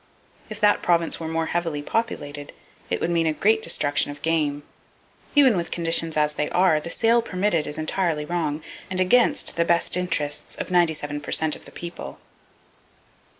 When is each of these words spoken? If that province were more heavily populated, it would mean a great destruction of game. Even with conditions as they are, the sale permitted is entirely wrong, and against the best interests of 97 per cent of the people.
If 0.49 0.59
that 0.61 0.81
province 0.81 1.19
were 1.19 1.27
more 1.27 1.45
heavily 1.45 1.83
populated, 1.83 2.53
it 2.89 2.99
would 2.99 3.11
mean 3.11 3.27
a 3.27 3.33
great 3.33 3.61
destruction 3.61 4.09
of 4.09 4.23
game. 4.23 4.63
Even 5.35 5.55
with 5.55 5.69
conditions 5.69 6.17
as 6.17 6.33
they 6.33 6.49
are, 6.49 6.79
the 6.79 6.89
sale 6.89 7.21
permitted 7.21 7.67
is 7.67 7.77
entirely 7.77 8.25
wrong, 8.25 8.63
and 8.89 8.99
against 8.99 9.57
the 9.57 9.63
best 9.63 9.95
interests 9.95 10.55
of 10.55 10.71
97 10.71 11.21
per 11.21 11.31
cent 11.31 11.55
of 11.55 11.65
the 11.65 11.71
people. 11.71 12.17